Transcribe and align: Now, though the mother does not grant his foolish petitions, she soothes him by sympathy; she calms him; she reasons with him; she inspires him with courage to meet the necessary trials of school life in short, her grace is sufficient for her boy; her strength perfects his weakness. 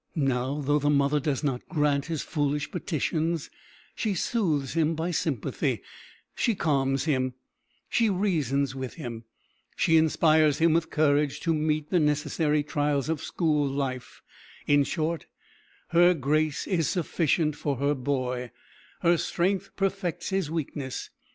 Now, 0.15 0.59
though 0.61 0.79
the 0.79 0.89
mother 0.89 1.19
does 1.19 1.43
not 1.43 1.69
grant 1.69 2.07
his 2.07 2.23
foolish 2.23 2.71
petitions, 2.71 3.51
she 3.93 4.15
soothes 4.15 4.73
him 4.73 4.95
by 4.95 5.11
sympathy; 5.11 5.83
she 6.33 6.55
calms 6.55 7.03
him; 7.05 7.35
she 7.87 8.09
reasons 8.09 8.73
with 8.73 8.95
him; 8.95 9.25
she 9.75 9.97
inspires 9.97 10.57
him 10.57 10.73
with 10.73 10.89
courage 10.89 11.39
to 11.41 11.53
meet 11.53 11.91
the 11.91 11.99
necessary 11.99 12.63
trials 12.63 13.09
of 13.09 13.21
school 13.21 13.67
life 13.67 14.23
in 14.65 14.83
short, 14.85 15.27
her 15.89 16.15
grace 16.15 16.65
is 16.65 16.89
sufficient 16.89 17.55
for 17.55 17.75
her 17.77 17.93
boy; 17.93 18.49
her 19.01 19.17
strength 19.17 19.69
perfects 19.75 20.29
his 20.29 20.49
weakness. 20.49 21.11